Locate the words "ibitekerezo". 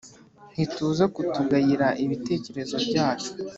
2.03-2.75